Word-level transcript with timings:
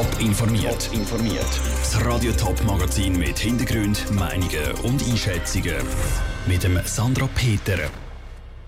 Top 0.00 0.18
informiert. 0.18 0.88
informiert. 0.94 1.60
Das 1.76 2.02
Radio 2.06 2.32
Top 2.32 2.64
Magazin 2.64 3.18
mit 3.18 3.38
Hintergrund, 3.38 4.10
Meinungen 4.12 4.72
und 4.82 5.06
Einschätzungen 5.06 5.76
mit 6.46 6.64
dem 6.64 6.80
Sandra 6.86 7.28
Peter. 7.34 7.76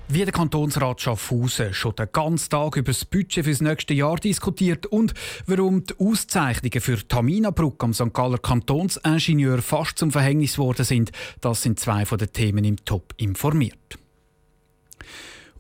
Wie 0.09 0.25
der 0.27 0.33
Kantonsrat 0.33 1.01
Schaffhausen 1.01 1.73
schon 1.73 1.97
den 1.97 2.09
ganzen 2.13 2.51
Tag 2.51 2.77
über 2.77 2.93
das 2.93 3.07
Budget 3.07 3.47
für 3.47 3.51
das 3.51 3.63
nächste 3.63 3.95
Jahr 3.95 4.17
diskutiert 4.17 4.85
und 4.85 5.15
warum 5.47 5.87
die 5.87 5.95
Auszeichnungen 5.99 6.83
für 6.83 7.09
Tamina 7.09 7.51
Bruck 7.51 7.83
am 7.83 7.95
St. 7.95 8.13
Galler 8.13 8.37
Kantonsingenieur 8.37 9.63
fast 9.63 9.97
zum 9.97 10.11
Verhängnis 10.11 10.57
geworden 10.57 10.85
sind, 10.85 11.13
das 11.41 11.63
sind 11.63 11.81
zwei 11.81 12.05
von 12.05 12.19
den 12.19 12.31
Themen 12.31 12.65
im 12.65 12.85
Top 12.85 13.15
informiert. 13.17 13.99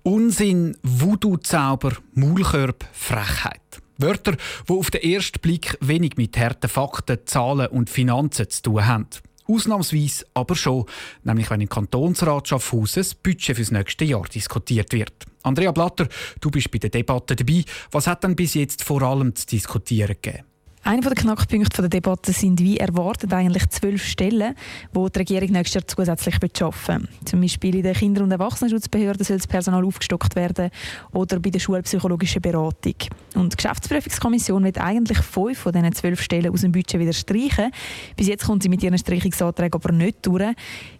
Unsinn, 0.03 0.77
Voodoo-Zauber, 0.83 1.97
Maulkörb, 2.13 2.85
Frechheit. 2.93 3.63
Wörter, 4.03 4.37
die 4.69 4.73
auf 4.73 4.91
den 4.91 5.03
ersten 5.03 5.41
Blick 5.41 5.79
wenig 5.81 6.17
mit 6.17 6.37
harten 6.37 6.69
Fakten, 6.69 7.21
Zahlen 7.25 7.69
und 7.69 7.89
Finanzen 7.89 8.51
zu 8.51 8.63
tun 8.63 8.87
haben. 8.87 9.07
Ausnahmsweise 9.47 10.27
aber 10.35 10.55
schon, 10.55 10.87
nämlich 11.25 11.51
wenn 11.51 11.61
im 11.61 11.69
Kantonsrat 11.69 12.49
Schaffhausen 12.49 13.01
das 13.01 13.15
Budget 13.15 13.57
fürs 13.57 13.71
nächste 13.71 14.05
Jahr 14.05 14.25
diskutiert 14.25 14.93
wird. 14.93 15.13
Andrea 15.43 15.73
Blatter, 15.73 16.09
du 16.41 16.51
bist 16.51 16.71
bei 16.71 16.79
der 16.79 16.91
Debatte 16.91 17.37
dabei. 17.37 17.65
Was 17.91 18.07
hat 18.07 18.25
denn 18.25 18.37
bis 18.37 18.55
jetzt 18.55 18.85
vor 18.85 19.03
allem 19.03 19.35
zu 19.35 19.47
diskutieren 19.47 20.17
gegeben? 20.21 20.52
Einer 20.85 21.03
der 21.03 21.13
Knackpunkte 21.13 21.81
der 21.81 21.89
Debatte 21.89 22.33
sind, 22.33 22.59
wie 22.59 22.77
erwartet 22.77 23.33
eigentlich 23.33 23.69
zwölf 23.69 24.05
Stellen, 24.05 24.57
die 24.93 25.13
die 25.13 25.19
Regierung 25.21 25.51
nächstes 25.51 25.75
Jahr 25.75 25.87
zusätzlich 25.87 26.35
schaffen 26.59 27.07
Zum 27.25 27.41
Beispiel 27.41 27.77
in 27.77 27.85
der 27.85 27.95
Kinder- 27.95 28.25
und 28.25 28.33
Erwachsenenschutzbehörde 28.33 29.23
soll 29.23 29.37
das 29.37 29.47
Personal 29.47 29.85
aufgestockt 29.85 30.35
werden 30.35 30.71
oder 31.13 31.39
bei 31.39 31.51
der 31.51 31.61
schulpsychologischen 31.61 32.43
Beratung. 32.43 32.97
Und 33.37 33.53
die 33.53 33.57
Geschäftsprüfungskommission 33.59 34.65
wird 34.65 34.79
eigentlich 34.79 35.19
fünf 35.19 35.61
von 35.61 35.73
diesen 35.73 35.93
zwölf 35.93 36.21
Stellen 36.21 36.53
aus 36.53 36.63
dem 36.63 36.73
Budget 36.73 36.99
wieder 36.99 37.13
streichen. 37.13 37.71
Bis 38.17 38.27
jetzt 38.27 38.45
kommt 38.45 38.65
sie 38.65 38.69
mit 38.69 38.83
ihren 38.83 38.99
Streichungsanträgen 38.99 39.81
aber 39.81 39.93
nicht 39.93 40.27
durch. 40.27 40.53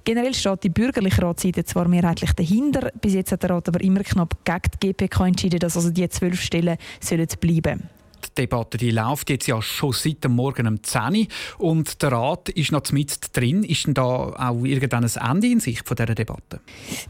Generell 0.05 0.35
steht 0.35 0.63
die 0.63 0.71
bürgerliche 0.71 1.23
Ratsseite 1.23 1.65
zwar 1.65 1.89
mehrheitlich 1.89 2.33
dahinter, 2.35 2.93
bis 3.01 3.15
jetzt 3.15 3.33
hat 3.33 3.43
der 3.43 3.51
Rat 3.51 3.69
aber 3.69 3.81
immer 3.81 4.05
knapp 4.05 4.45
gegen 4.45 4.61
die 4.81 4.93
GPK 4.93 5.27
entschieden, 5.27 5.59
dass 5.59 5.77
also 5.77 5.91
die 5.91 6.09
zwölf 6.09 6.41
Stellen 6.41 6.79
sollen 7.01 7.27
bleiben 7.41 7.81
sollen. 7.81 8.02
Debatte 8.39 8.79
die 8.79 8.91
läuft 8.91 9.31
jetzt 9.31 9.47
ja 9.47 9.61
schon 9.61 9.93
seit 9.93 10.25
dem 10.25 10.33
Morgen 10.33 10.67
um 10.67 10.83
10 10.83 11.03
Uhr 11.03 11.27
und 11.59 12.03
der 12.03 12.13
Rat 12.13 12.49
ist 12.51 12.73
noch 12.73 12.91
mit 12.93 13.37
drin. 13.37 13.65
Ist 13.65 13.87
denn 13.87 13.95
da 13.95 14.03
auch 14.03 14.65
irgendein 14.65 15.05
Ende 15.05 15.47
in 15.47 15.61
Sicht 15.61 15.87
von 15.87 15.97
dieser 15.97 16.15
Debatte? 16.15 16.61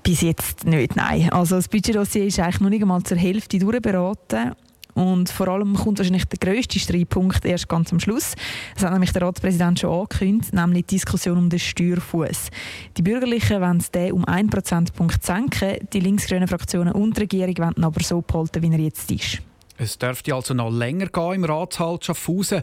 Bis 0.03 0.21
jetzt 0.21 0.65
nicht, 0.65 0.97
nein. 0.97 1.31
Also 1.33 1.57
das 1.57 1.69
Budgetdossier 1.69 2.27
ist 2.27 2.39
eigentlich 2.39 2.61
noch 2.61 2.71
nicht 2.71 2.83
einmal 2.83 3.03
zur 3.03 3.17
Hälfte 3.17 3.59
durchberaten. 3.59 4.53
Und 4.95 5.31
vor 5.31 5.49
allem 5.49 5.75
kommt 5.75 5.99
wahrscheinlich 5.99 6.27
der 6.27 6.39
grösste 6.39 6.79
Streitpunkt 6.79 7.45
erst 7.45 7.69
ganz 7.69 7.93
am 7.93 8.01
Schluss. 8.01 8.35
Das 8.75 8.85
hat 8.85 8.93
nämlich 8.93 9.13
der 9.13 9.23
Ratspräsident 9.23 9.81
schon 9.81 9.91
angekündigt, 9.91 10.53
nämlich 10.53 10.87
die 10.87 10.97
Diskussion 10.97 11.39
um 11.39 11.49
den 11.49 11.59
Steuerfuß. 11.59 12.51
Die 12.97 13.03
Bürgerlichen 13.03 13.61
wollen 13.61 13.83
den 13.95 14.13
um 14.13 14.25
1 14.27 14.51
Prozentpunkt 14.51 15.25
senken, 15.25 15.79
die 15.93 16.01
linksgrünen 16.01 16.49
Fraktionen 16.49 16.93
und 16.93 17.17
die 17.17 17.23
Regierung 17.23 17.57
wollen 17.59 17.85
aber 17.85 18.03
so 18.03 18.21
behalten, 18.21 18.63
wie 18.63 18.71
er 18.71 18.81
jetzt 18.81 19.11
ist. 19.11 19.43
Es 19.79 19.99
dürfte 19.99 20.35
also 20.35 20.55
noch 20.55 20.71
länger 20.71 21.07
gehen 21.07 21.33
im 21.33 21.45
Ratshalt 21.45 22.05
Schaffhausen. 22.05 22.63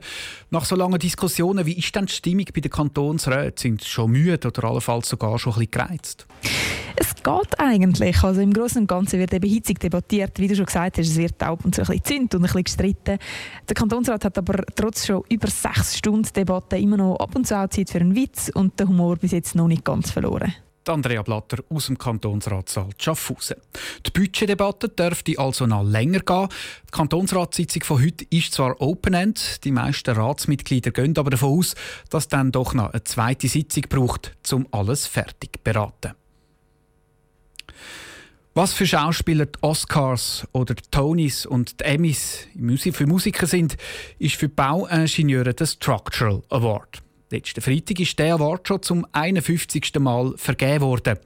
Nach 0.52 0.66
so 0.66 0.76
langen 0.76 1.00
Diskussionen, 1.00 1.66
wie 1.66 1.78
ist 1.78 1.94
denn 1.96 2.06
die 2.06 2.14
Stimmung 2.14 2.46
bei 2.54 2.62
den 2.62 2.72
Kantonsräten? 2.72 3.58
Sind 3.58 3.82
sie 3.82 3.90
schon 3.90 4.12
müde 4.12 4.48
oder 4.48 4.64
allenfalls 4.66 5.10
sogar 5.10 5.40
schon 5.40 5.54
ein 5.54 5.60
bisschen 5.60 5.72
gereizt? 5.72 6.28
Es 6.96 7.16
geht 7.16 7.60
eigentlich. 7.60 8.24
Also 8.24 8.42
Im 8.42 8.54
Großen 8.54 8.82
und 8.82 8.88
Ganzen 8.88 9.20
wird 9.20 9.34
eben 9.34 9.50
hitzig 9.50 9.80
debattiert. 9.80 10.38
Wie 10.38 10.48
du 10.48 10.56
schon 10.56 10.66
gesagt 10.66 10.98
hast, 10.98 11.08
es 11.08 11.18
wird 11.18 11.42
auch 11.44 11.60
und 11.64 11.74
zu 11.74 11.82
ein 11.82 11.88
bisschen 11.88 12.04
zünd 12.04 12.36
und 12.36 12.42
ein 12.42 12.44
bisschen 12.44 12.64
gestritten. 12.64 13.18
Der 13.68 13.76
Kantonsrat 13.76 14.26
hat 14.26 14.38
aber 14.38 14.64
trotz 14.76 15.08
schon 15.08 15.24
über 15.30 15.48
sechs 15.48 15.98
Stunden 15.98 16.28
Debatte 16.34 16.78
immer 16.78 16.98
noch 16.98 17.16
ab 17.18 17.36
und 17.36 17.48
zu 17.48 17.58
auch 17.58 17.70
Zeit 17.70 17.90
für 17.90 18.00
einen 18.00 18.16
Witz 18.16 18.52
und 18.54 18.80
den 18.80 18.90
Humor 18.90 19.16
bis 19.16 19.32
jetzt 19.32 19.56
noch 19.56 19.68
nicht 19.68 19.86
ganz 19.86 20.12
verloren. 20.12 20.54
Andrea 20.90 21.22
Blatter 21.22 21.64
aus 21.70 21.88
dem 21.88 21.98
Kantonsratssaal 21.98 22.90
Schaffhausen. 22.98 23.58
Die 24.06 24.12
Budgetdebatte 24.12 24.90
dürfte 24.90 25.38
also 25.38 25.66
noch 25.66 25.84
länger 25.84 26.20
gehen. 26.20 26.50
Die 26.88 26.92
Kantonsratssitzung 26.92 27.84
von 27.84 28.04
heute 28.04 28.26
ist 28.30 28.54
zwar 28.54 28.80
Open-End, 28.82 29.64
die 29.64 29.72
meisten 29.72 30.16
Ratsmitglieder 30.16 30.92
gehen 30.92 31.18
aber 31.18 31.30
davon 31.30 31.60
aus, 31.60 31.76
dass 32.10 32.28
dann 32.28 32.52
doch 32.52 32.74
noch 32.74 32.92
eine 32.92 33.04
zweite 33.04 33.48
Sitzung 33.48 33.84
braucht, 33.90 34.36
um 34.52 34.68
alles 34.72 35.08
fertig 35.08 35.54
zu 35.54 35.64
beraten. 35.64 36.14
Was 38.56 38.74
für 38.74 38.86
Schauspieler 38.86 39.46
die 39.46 39.62
Oscars 39.62 40.48
oder 40.52 40.74
die 40.74 40.84
Tonys 40.92 41.46
und 41.46 41.80
die 41.80 41.84
Emmys 41.86 42.48
für 42.92 43.08
Musiker 43.08 43.48
sind, 43.48 43.78
ist 44.18 44.36
für 44.36 44.50
Bauingenieure 44.50 45.54
der 45.54 45.66
Structural 45.66 46.42
Award. 46.50 47.02
Letzten 47.32 47.62
Freitag 47.62 48.00
ist 48.00 48.18
der 48.18 48.34
Award 48.36 48.68
schon 48.68 48.82
zum 48.82 49.06
51. 49.12 50.00
Mal 50.00 50.34
vergeben 50.36 50.82
worden. 50.82 51.20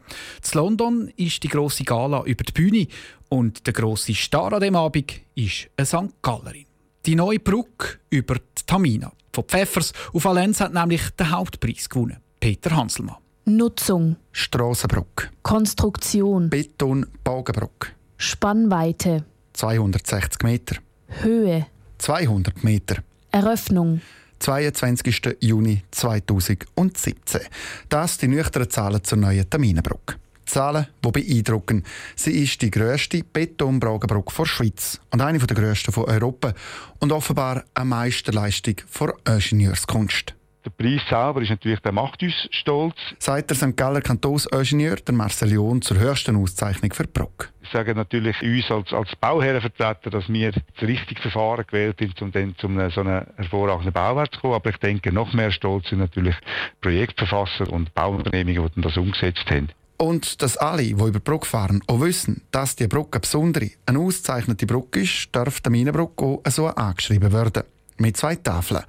In 0.43 0.59
London 0.59 1.13
ist 1.15 1.41
die 1.43 1.47
grosse 1.47 1.85
Gala 1.85 2.23
über 2.25 2.43
die 2.43 2.51
Bühne 2.51 2.87
und 3.29 3.65
der 3.65 3.73
grosse 3.73 4.13
Star 4.13 4.51
an 4.51 4.59
dem 4.59 4.75
Abend 4.75 5.13
ist 5.35 5.69
eine 5.77 5.85
St. 5.85 6.13
Gallerin. 6.21 6.65
Die 7.05 7.15
neue 7.15 7.39
Brücke 7.39 7.99
über 8.09 8.35
die 8.35 8.65
Tamina. 8.65 9.13
Von 9.31 9.45
Pfeffers 9.45 9.93
auf 10.13 10.25
Valenz 10.25 10.59
hat 10.59 10.73
nämlich 10.73 11.09
den 11.11 11.31
Hauptpreis 11.31 11.87
gewonnen. 11.87 12.17
Peter 12.39 12.75
Hanselmann. 12.75 13.17
Nutzung. 13.45 14.17
Strassenbruck. 14.33 15.29
Konstruktion. 15.41 16.49
Beton 16.49 17.05
Bogenbruck. 17.23 17.93
Spannweite. 18.17 19.23
260 19.53 20.43
Meter. 20.43 20.75
Höhe. 21.21 21.65
200 21.97 22.61
Meter. 22.63 22.97
Eröffnung. 23.31 24.01
22. 24.43 25.37
Juni 25.39 25.83
2017. 25.91 27.41
Das 27.87 28.17
die 28.17 28.27
nüchternen 28.27 28.69
Zahlen 28.69 29.01
zur 29.01 29.17
neuen 29.19 29.49
Terminenbrücke. 29.49 30.15
Zahlen, 30.45 30.87
die 31.01 31.11
beeindrucken. 31.11 31.83
Sie 32.17 32.43
ist 32.43 32.61
die 32.61 32.69
grösste 32.69 33.23
Betonbragenbrücke 33.23 34.33
der 34.37 34.45
Schweiz 34.45 34.99
und 35.11 35.21
eine 35.21 35.39
der 35.39 35.55
grössten 35.55 35.93
von 35.93 36.03
Europa 36.03 36.53
und 36.99 37.13
offenbar 37.13 37.63
eine 37.73 37.85
Meisterleistung 37.85 38.75
der 38.99 39.33
Ingenieurskunst. 39.35 40.35
Der 40.65 40.71
Preis 40.71 41.01
selber 41.09 41.41
ist 41.41 41.49
natürlich, 41.49 41.79
der 41.79 41.93
macht 41.93 42.21
uns 42.21 42.33
stolz. 42.51 42.95
Sagt 43.19 43.49
der 43.49 43.55
St. 43.55 43.77
Galler 43.77 44.01
Kantonsingenieur, 44.01 44.97
der 44.97 45.15
Marcel 45.15 45.53
John, 45.53 45.81
zur 45.81 45.99
höchsten 45.99 46.35
Auszeichnung 46.35 46.91
für 46.91 47.07
Bruck. 47.07 47.47
Ich 47.47 47.52
sage 47.73 47.95
natürlich 47.95 48.41
uns 48.41 48.71
als, 48.71 48.93
als 48.93 49.15
Bauherrenvertreter, 49.17 50.09
dass 50.09 50.29
wir 50.29 50.51
das 50.51 50.63
richtige 50.81 51.21
Verfahren 51.21 51.65
gewählt 51.67 51.99
haben, 51.99 52.13
um 52.21 52.31
dann 52.31 52.55
zu 52.57 52.67
einem, 52.67 52.91
so 52.91 53.01
einem 53.01 53.25
hervorragenden 53.35 53.91
Bauwert 53.91 54.33
zu 54.33 54.39
kommen. 54.39 54.53
Aber 54.53 54.69
ich 54.69 54.77
denke, 54.77 55.11
noch 55.11 55.33
mehr 55.33 55.51
stolz 55.51 55.89
sind 55.89 55.99
natürlich 55.99 56.35
Projektverfasser 56.81 57.71
und 57.71 57.93
Bauunternehmungen, 57.93 58.71
die 58.75 58.81
das 58.81 58.95
umgesetzt 58.95 59.49
haben. 59.49 59.69
Und 59.97 60.41
dass 60.41 60.57
alle, 60.57 60.83
die 60.83 60.91
über 60.91 61.11
die 61.11 61.19
Brücke 61.19 61.45
fahren, 61.45 61.81
auch 61.87 62.01
wissen, 62.01 62.41
dass 62.51 62.75
die 62.75 62.87
Brücke 62.87 63.13
eine 63.13 63.21
besondere, 63.21 63.69
eine 63.85 63.99
ausgezeichnete 63.99 64.65
Brücke 64.65 65.01
ist, 65.01 65.29
darf 65.31 65.61
der 65.61 65.71
Minenbrücke 65.71 66.23
auch 66.23 66.41
so 66.47 66.67
angeschrieben 66.67 67.31
werden. 67.31 67.63
Mit 67.97 68.17
zwei 68.17 68.35
Tafeln. 68.35 68.83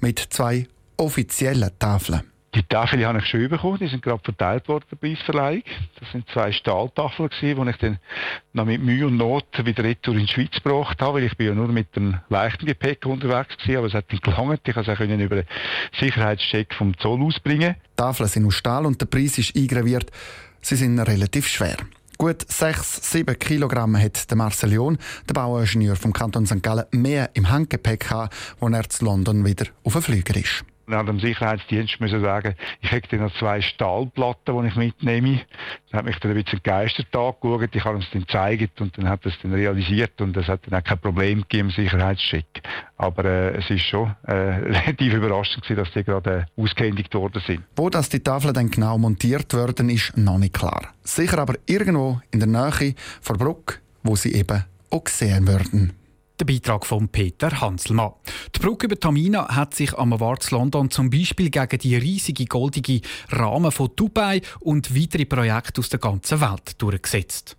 Mit 0.00 0.18
zwei 0.18 0.66
offiziellen 0.96 1.70
Tafeln. 1.78 2.29
Die 2.54 2.64
Tafeln 2.64 3.04
habe 3.04 3.18
ich 3.18 3.26
schon 3.26 3.48
bekommen, 3.48 3.78
die 3.78 3.86
sind 3.86 4.02
gerade 4.02 4.22
verteilt 4.24 4.66
worden, 4.66 4.84
der 4.90 4.96
Preisverleihung. 4.96 5.62
Das 6.00 6.10
sind 6.10 6.28
zwei 6.30 6.50
Stahltafeln 6.50 7.30
die 7.40 7.70
ich 7.70 7.76
dann 7.76 7.98
noch 8.52 8.64
mit 8.64 8.82
Mühe 8.82 9.06
und 9.06 9.16
Not 9.16 9.46
wieder 9.64 9.84
retour 9.84 10.14
in 10.14 10.26
die 10.26 10.32
Schweiz 10.32 10.54
gebracht 10.54 11.00
habe, 11.00 11.18
weil 11.18 11.24
ich 11.24 11.36
bin 11.36 11.46
ja 11.46 11.54
nur 11.54 11.68
mit 11.68 11.88
einem 11.94 12.18
leichten 12.28 12.66
Gepäck 12.66 13.06
unterwegs 13.06 13.56
war, 13.68 13.78
aber 13.78 13.86
es 13.86 13.94
hat 13.94 14.06
dann 14.10 14.18
gelangt. 14.18 14.60
Ich 14.66 14.74
konnte 14.74 14.90
es 14.90 14.98
auch 14.98 15.04
über 15.04 15.36
den 15.36 15.46
Sicherheitscheck 15.98 16.74
vom 16.74 16.98
Zoll 16.98 17.22
ausbringen. 17.22 17.76
Die 17.92 17.96
Tafeln 17.96 18.28
sind 18.28 18.46
aus 18.46 18.54
Stahl 18.54 18.84
und 18.84 19.00
der 19.00 19.06
Preis 19.06 19.38
ist 19.38 19.54
eingraviert. 19.54 20.10
Sie 20.60 20.74
sind 20.74 20.98
relativ 20.98 21.46
schwer. 21.46 21.76
Gut 22.18 22.42
6-7 22.42 23.32
Kilogramm 23.34 23.96
hat 23.96 24.28
der 24.28 24.36
Marcelion, 24.36 24.98
der 25.28 25.34
Bauingenieur 25.34 25.94
vom 25.94 26.12
Kanton 26.12 26.46
St. 26.46 26.62
Gallen, 26.62 26.84
mehr 26.90 27.30
im 27.34 27.48
Handgepäck 27.48 28.00
gehabt, 28.00 28.34
als 28.60 28.74
er 28.74 28.90
zu 28.90 29.04
London 29.04 29.46
wieder 29.46 29.66
auf 29.84 29.92
den 29.92 30.02
Flüger 30.02 30.36
ist 30.36 30.64
nach 30.86 31.04
dem 31.06 31.20
Sicherheitsdienst 31.20 32.00
müssen 32.00 32.20
sagen, 32.20 32.54
ich 32.80 32.90
hätte 32.90 33.16
noch 33.16 33.32
zwei 33.38 33.60
Stahlplatten, 33.60 34.62
die 34.62 34.68
ich 34.68 34.76
mitnehme. 34.76 35.40
Dann 35.90 35.98
hat 35.98 36.04
mich 36.04 36.18
dann 36.18 36.32
ein 36.32 36.42
bisschen 36.42 36.62
geistert 36.62 37.14
angeschaut, 37.14 37.74
ich 37.74 37.84
habe 37.84 37.98
es 37.98 38.10
dann 38.12 38.22
gezeigt 38.22 38.80
und 38.80 38.96
dann 38.98 39.08
hat 39.08 39.24
es 39.26 39.34
dann 39.42 39.52
realisiert 39.52 40.20
und 40.20 40.36
es 40.36 40.48
hat 40.48 40.60
dann 40.66 40.80
auch 40.80 40.84
kein 40.84 40.98
Problem 40.98 41.42
gegeben 41.42 41.68
im 41.68 41.74
Sicherheitscheck. 41.74 42.62
Aber 42.96 43.24
äh, 43.24 43.56
es 43.58 43.70
ist 43.70 43.82
schon 43.82 44.14
äh, 44.26 44.32
relativ 44.32 45.14
überraschend 45.14 45.62
gewesen, 45.62 45.84
dass 45.84 45.92
die 45.92 46.04
gerade 46.04 46.46
äh, 46.56 46.62
ausgehändigt 46.62 47.14
worden 47.14 47.42
sind. 47.46 47.62
Wo 47.76 47.88
das 47.90 48.08
die 48.08 48.20
Tafeln 48.20 48.54
dann 48.54 48.70
genau 48.70 48.98
montiert 48.98 49.54
werden, 49.54 49.88
ist 49.90 50.16
noch 50.16 50.38
nicht 50.38 50.54
klar. 50.54 50.88
Sicher 51.02 51.38
aber 51.38 51.54
irgendwo 51.66 52.20
in 52.30 52.40
der 52.40 52.48
Nähe 52.48 52.94
von 53.20 53.36
Bruck, 53.36 53.80
wo 54.02 54.16
sie 54.16 54.34
eben 54.34 54.64
auch 54.90 55.04
gesehen 55.04 55.46
werden. 55.46 55.99
Der 56.40 56.46
Beitrag 56.46 56.86
von 56.86 57.06
Peter 57.10 57.60
Hanselmann. 57.60 58.12
Die 58.56 58.60
Brücke 58.60 58.86
über 58.86 58.98
Tamina 58.98 59.54
hat 59.54 59.74
sich 59.74 59.92
am 59.98 60.14
Awards 60.14 60.50
London 60.52 60.90
zum 60.90 61.10
Beispiel 61.10 61.50
gegen 61.50 61.78
die 61.78 61.96
riesige 61.96 62.46
goldige 62.46 63.02
Rahmen 63.28 63.70
von 63.70 63.90
Dubai 63.94 64.40
und 64.60 64.96
weitere 64.96 65.26
Projekte 65.26 65.80
aus 65.80 65.90
der 65.90 66.00
ganzen 66.00 66.40
Welt 66.40 66.80
durchgesetzt. 66.80 67.58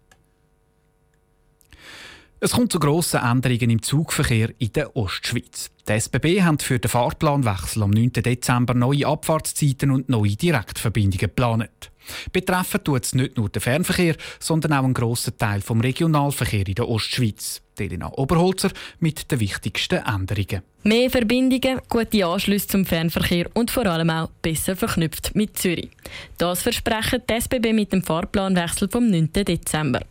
Es 2.43 2.53
kommt 2.53 2.71
zu 2.71 2.79
grossen 2.79 3.19
Änderungen 3.19 3.69
im 3.69 3.83
Zugverkehr 3.83 4.49
in 4.57 4.73
der 4.73 4.95
Ostschweiz. 4.95 5.69
Die 5.87 5.91
SBB 5.91 6.41
hat 6.41 6.63
für 6.63 6.79
den 6.79 6.89
Fahrplanwechsel 6.89 7.83
am 7.83 7.91
9. 7.91 8.13
Dezember 8.13 8.73
neue 8.73 9.05
Abfahrtszeiten 9.05 9.91
und 9.91 10.09
neue 10.09 10.35
Direktverbindungen 10.35 11.19
geplant. 11.19 11.91
Betreffen 12.33 12.83
tut 12.83 13.05
es 13.05 13.13
nicht 13.13 13.37
nur 13.37 13.49
den 13.49 13.61
Fernverkehr, 13.61 14.15
sondern 14.39 14.73
auch 14.73 14.83
einen 14.83 14.95
grossen 14.95 15.37
Teil 15.37 15.61
vom 15.61 15.81
Regionalverkehr 15.81 16.67
in 16.67 16.73
der 16.73 16.89
Ostschweiz. 16.89 17.61
Elena 17.77 18.11
Oberholzer 18.11 18.71
mit 18.99 19.31
den 19.31 19.39
wichtigsten 19.39 20.03
Änderungen. 20.03 20.63
Mehr 20.81 21.11
Verbindungen, 21.11 21.79
gute 21.89 22.25
Anschlüsse 22.25 22.67
zum 22.67 22.85
Fernverkehr 22.87 23.51
und 23.53 23.69
vor 23.69 23.85
allem 23.85 24.09
auch 24.09 24.31
besser 24.41 24.75
verknüpft 24.75 25.35
mit 25.35 25.59
Zürich. 25.59 25.91
Das 26.39 26.63
versprechen 26.63 27.21
die 27.29 27.33
SBB 27.35 27.73
mit 27.73 27.93
dem 27.93 28.01
Fahrplanwechsel 28.01 28.89
vom 28.89 29.07
9. 29.07 29.31
Dezember. 29.31 30.01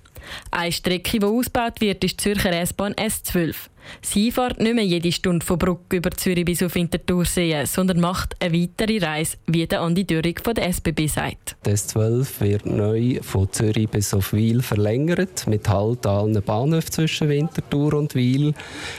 Eine 0.51 0.73
Strecke, 0.73 1.19
die 1.19 1.25
ausgebaut 1.25 1.81
wird, 1.81 2.05
ist 2.05 2.13
die 2.13 2.17
Zürcher 2.17 2.53
S-Bahn 2.53 2.95
S12. 2.95 3.55
Sie 4.03 4.31
fährt 4.31 4.61
nicht 4.61 4.75
mehr 4.75 4.85
jede 4.85 5.13
Stunde 5.13 5.45
von 5.45 5.59
Bruck 5.59 5.93
über 5.93 6.11
Zürich 6.11 6.45
bis 6.45 6.63
auf 6.63 6.75
Winterthursee, 6.75 7.65
sondern 7.65 8.01
macht 8.01 8.37
eine 8.41 8.55
weitere 8.55 8.99
Reise, 8.99 9.37
wie 9.47 9.67
der 9.67 9.81
Andi 9.81 10.05
Dürrig 10.05 10.41
von 10.43 10.55
der 10.55 10.69
SBB 10.69 11.07
sagt. 11.07 11.57
Die 11.67 11.71
S12 11.71 12.41
wird 12.41 12.67
neu 12.67 13.19
von 13.23 13.51
Zürich 13.53 13.89
bis 13.89 14.15
auf 14.15 14.33
Wil 14.33 14.63
verlängert, 14.63 15.47
mit 15.47 15.69
Halt 15.69 16.07
an 16.07 16.31
allen 16.35 16.43
Bahnhöfen 16.43 16.93
zwischen 16.93 17.29
Winterthur 17.29 17.95
und 17.95 18.15
Wil. 18.15 18.55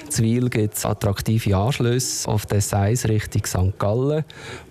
Zu 0.09 0.23
Wil 0.23 0.49
gibt 0.49 0.75
es 0.75 0.85
attraktive 0.85 1.55
Anschlüsse 1.55 2.29
auf 2.29 2.45
der 2.45 2.61
1 2.71 3.07
Richtung 3.07 3.45
St. 3.45 3.79
Gallen 3.79 4.23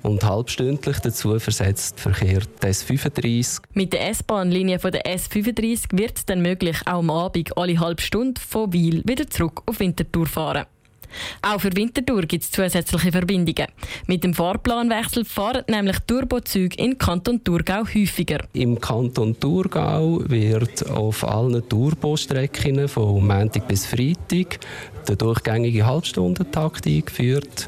und 0.02 0.24
halbstündlich 0.24 0.98
dazu 1.00 1.38
versetzt 1.38 2.00
Verkehr 2.00 2.40
die 2.62 2.66
S35. 2.66 3.60
Mit 3.74 3.92
der 3.92 4.08
S-Bahn-Linie 4.10 4.78
der 4.78 5.04
S35 5.04 5.98
wird 5.98 6.18
es 6.18 6.26
dann 6.26 6.42
möglich, 6.42 6.78
auch 6.86 6.98
am 6.98 7.10
Abend 7.10 7.56
alle 7.56 7.78
halbe 7.78 8.02
Stunde 8.02 8.40
von 8.40 8.72
Wil 8.72 9.02
wieder 9.04 9.28
zurück 9.28 9.62
auf 9.66 9.80
Winterthur 9.80 9.99
Winterthur 10.00 10.26
fahren. 10.26 10.64
Auch 11.42 11.60
für 11.60 11.74
Winterthur 11.74 12.22
gibt 12.22 12.44
es 12.44 12.52
zusätzliche 12.52 13.10
Verbindungen. 13.10 13.66
Mit 14.06 14.22
dem 14.22 14.32
Fahrplanwechsel 14.32 15.24
fahren 15.24 15.64
nämlich 15.68 15.98
Turbozüge 16.06 16.76
in 16.76 16.96
Kanton 16.96 17.42
Thurgau 17.42 17.82
häufiger. 17.82 18.38
Im 18.52 18.80
Kanton 18.80 19.38
Thurgau 19.38 20.20
wird 20.26 20.88
auf 20.88 21.24
allen 21.24 21.68
Turbostrecken 21.68 22.86
von 22.86 23.26
Montag 23.26 23.66
bis 23.66 23.86
Freitag 23.86 24.60
der 25.08 25.16
durchgängige 25.16 25.84
Halbstundentakt 25.84 26.86
eingeführt. 26.86 27.66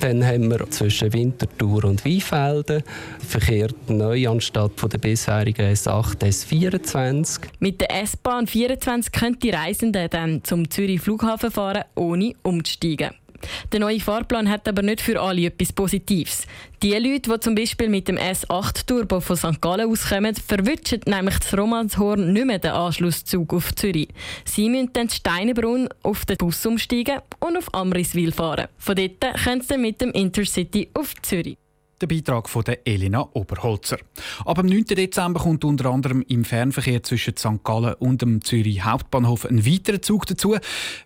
Dann 0.00 0.24
haben 0.24 0.50
wir 0.50 0.70
zwischen 0.70 1.12
Winterthur 1.12 1.84
und 1.84 2.04
Weinfelden 2.04 2.82
verkehrt 3.26 3.88
neu 3.88 4.28
anstatt 4.28 4.72
von 4.76 4.90
der 4.90 4.98
bisherigen 4.98 5.72
S8 5.72 6.18
S24. 6.18 7.40
Mit 7.60 7.80
der 7.80 8.02
S-Bahn 8.02 8.46
24 8.46 9.12
können 9.12 9.38
die 9.38 9.50
Reisenden 9.50 10.08
dann 10.10 10.44
zum 10.44 10.68
Zürich 10.70 11.00
Flughafen 11.00 11.50
fahren, 11.50 11.84
ohne 11.94 12.34
umzusteigen. 12.42 13.10
Der 13.72 13.80
neue 13.80 14.00
Fahrplan 14.00 14.48
hat 14.48 14.68
aber 14.68 14.82
nicht 14.82 15.00
für 15.00 15.20
alle 15.20 15.46
etwas 15.46 15.72
Positives. 15.72 16.46
Die 16.82 16.92
Leute, 16.92 17.30
die 17.30 17.40
zum 17.40 17.54
Beispiel 17.54 17.88
mit 17.88 18.08
dem 18.08 18.18
S8 18.18 18.86
Turbo 18.86 19.20
von 19.20 19.36
St. 19.36 19.60
Gallen 19.60 19.90
auskommen, 19.90 20.34
verwünschen 20.34 21.00
nämlich 21.06 21.38
das 21.38 21.56
Romanshorn 21.56 22.32
nicht 22.32 22.46
mehr 22.46 22.58
den 22.58 22.72
Anschlusszug 22.72 23.54
auf 23.54 23.74
Zürich. 23.74 24.08
Sie 24.44 24.68
müssen 24.68 24.92
dann 24.92 25.08
Steinebrunn 25.08 25.88
auf 26.02 26.24
den 26.26 26.36
Bus 26.36 26.64
umsteigen 26.66 27.20
und 27.40 27.56
auf 27.56 27.72
Amriswil 27.74 28.32
fahren. 28.32 28.68
Von 28.78 28.96
dort 28.96 29.42
können 29.42 29.62
sie 29.62 29.78
mit 29.78 30.00
dem 30.00 30.12
Intercity 30.12 30.88
auf 30.94 31.14
Zürich. 31.22 31.56
Der 32.00 32.06
Beitrag 32.06 32.48
von 32.48 32.62
der 32.62 32.86
Elena 32.86 33.26
Oberholzer. 33.32 33.96
Ab 34.44 34.58
dem 34.58 34.66
9. 34.66 34.84
Dezember 34.84 35.40
kommt 35.40 35.64
unter 35.64 35.90
anderem 35.90 36.22
im 36.28 36.44
Fernverkehr 36.44 37.02
zwischen 37.02 37.36
St. 37.36 37.64
Gallen 37.64 37.94
und 37.94 38.20
dem 38.20 38.42
Zürich 38.42 38.84
Hauptbahnhof 38.84 39.46
ein 39.46 39.64
weiterer 39.64 40.02
Zug 40.02 40.26
dazu. 40.26 40.56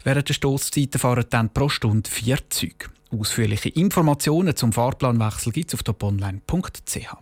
Während 0.03 0.29
der 0.29 0.35
Stoßzeiten 0.35 0.99
fahren 0.99 1.27
dann 1.31 1.53
pro 1.53 1.69
Stunde 1.69 2.11
vier 2.11 2.39
Züge. 2.49 2.87
Ausführliche 3.17 3.69
Informationen 3.69 4.57
zum 4.57 4.73
Fahrplanwechsel 4.73 5.53
gibt 5.53 5.71
es 5.71 5.75
auf 5.75 5.83
toponline.ch. 5.85 7.17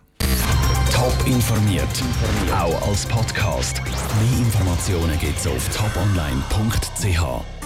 Top 0.91 1.27
informiert, 1.27 2.03
auch 2.51 2.87
als 2.87 3.05
Podcast. 3.05 3.81
Mehr 3.83 4.39
Informationen 4.45 5.17
gibt 5.19 5.37
es 5.37 5.47
auf 5.47 5.69
toponline.ch. 5.69 7.58